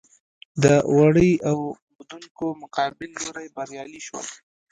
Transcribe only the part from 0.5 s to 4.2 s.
د وړۍ اوبدونکو مقابل لوری بریالي